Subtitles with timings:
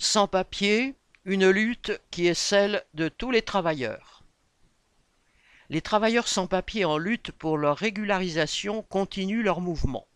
[0.00, 0.94] Sans papier,
[1.24, 4.22] une lutte qui est celle de tous les travailleurs.
[5.70, 10.06] Les travailleurs sans papier en lutte pour leur régularisation continuent leur mouvement.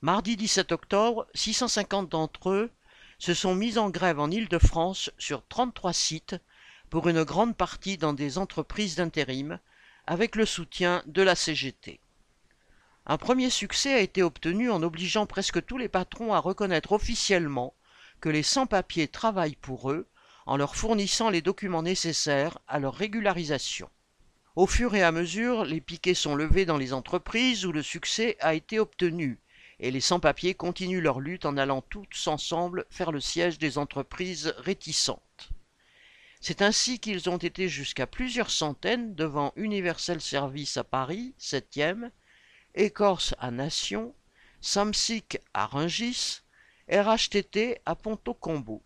[0.00, 2.70] Mardi 17 octobre, 650 d'entre eux
[3.18, 6.36] se sont mis en grève en Île-de-France sur 33 sites,
[6.88, 9.58] pour une grande partie dans des entreprises d'intérim,
[10.06, 11.98] avec le soutien de la CGT.
[13.06, 17.74] Un premier succès a été obtenu en obligeant presque tous les patrons à reconnaître officiellement
[18.28, 20.08] les sans-papiers travaillent pour eux
[20.46, 23.88] en leur fournissant les documents nécessaires à leur régularisation.
[24.56, 28.36] Au fur et à mesure, les piquets sont levés dans les entreprises où le succès
[28.40, 29.40] a été obtenu,
[29.80, 34.54] et les sans-papiers continuent leur lutte en allant tous ensemble faire le siège des entreprises
[34.58, 35.50] réticentes.
[36.40, 42.10] C'est ainsi qu'ils ont été jusqu'à plusieurs centaines devant Universel Service à Paris, 7e,
[42.74, 44.14] Écorce à Nation,
[44.60, 46.43] Samsic à Rungis,
[46.90, 48.82] RHTT à Ponto-Combo.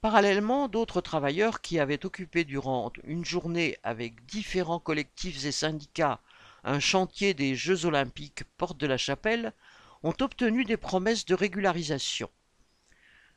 [0.00, 6.20] Parallèlement, d'autres travailleurs qui avaient occupé durant une journée avec différents collectifs et syndicats
[6.64, 9.52] un chantier des Jeux olympiques Porte de la Chapelle
[10.02, 12.28] ont obtenu des promesses de régularisation.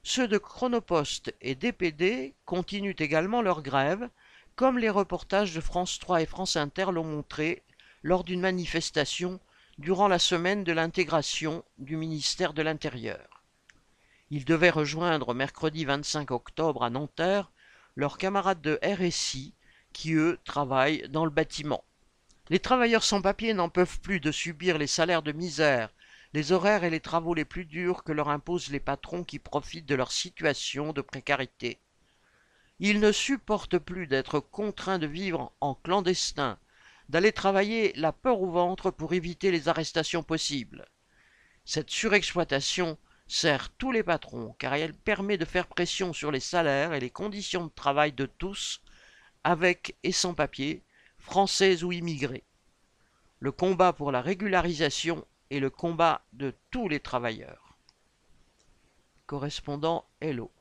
[0.01, 4.09] Ceux de Chronopost et DPD continuent également leur grève,
[4.55, 7.61] comme les reportages de France 3 et France Inter l'ont montré
[8.01, 9.39] lors d'une manifestation
[9.77, 13.34] durant la semaine de l'intégration du ministère de l'Intérieur.
[14.31, 17.51] Ils devaient rejoindre mercredi 25 octobre à Nanterre
[17.95, 19.53] leurs camarades de RSI
[19.93, 21.83] qui, eux, travaillent dans le bâtiment.
[22.49, 25.93] Les travailleurs sans papier n'en peuvent plus de subir les salaires de misère,
[26.33, 29.85] les horaires et les travaux les plus durs que leur imposent les patrons qui profitent
[29.85, 31.79] de leur situation de précarité.
[32.79, 36.59] Ils ne supportent plus d'être contraints de vivre en clandestin,
[37.09, 40.85] d'aller travailler la peur au ventre pour éviter les arrestations possibles.
[41.63, 46.93] Cette surexploitation sert tous les patrons car elle permet de faire pression sur les salaires
[46.93, 48.81] et les conditions de travail de tous,
[49.43, 50.83] avec et sans papier,
[51.17, 52.43] français ou immigrés.
[53.39, 57.77] Le combat pour la régularisation est le combat de tous les travailleurs.
[59.25, 60.51] Correspondant Hello.